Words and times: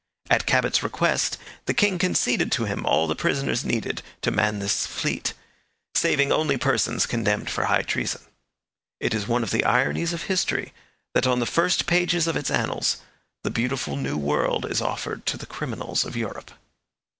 At 0.31 0.47
Cabot's 0.47 0.81
request, 0.81 1.37
the 1.67 1.75
king 1.75 1.99
conceded 1.99 2.51
to 2.53 2.63
him 2.65 2.87
all 2.87 3.05
the 3.05 3.15
prisoners 3.15 3.63
needed 3.63 4.01
to 4.23 4.31
man 4.31 4.57
this 4.57 4.87
fleet, 4.87 5.35
saving 5.93 6.31
only 6.31 6.57
persons 6.57 7.05
condemned 7.05 7.51
for 7.51 7.65
high 7.65 7.83
treason. 7.83 8.21
It 8.99 9.13
is 9.13 9.27
one 9.27 9.43
of 9.43 9.51
the 9.51 9.63
ironies 9.63 10.11
of 10.11 10.23
history 10.23 10.73
that 11.13 11.27
on 11.27 11.39
the 11.39 11.45
first 11.45 11.85
pages 11.85 12.25
of 12.25 12.35
its 12.35 12.49
annals 12.49 12.97
the 13.43 13.51
beautiful 13.51 13.95
new 13.95 14.17
world 14.17 14.65
is 14.65 14.81
offered 14.81 15.23
to 15.27 15.37
the 15.37 15.45
criminals 15.45 16.03
of 16.03 16.15
Europe. 16.17 16.49